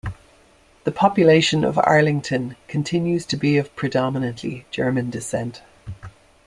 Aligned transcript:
The 0.83 0.91
population 0.91 1.63
of 1.63 1.77
Arlington 1.77 2.55
continues 2.67 3.23
to 3.27 3.37
be 3.37 3.59
of 3.59 3.75
predominately 3.75 4.65
German 4.71 5.11
descent. 5.11 5.61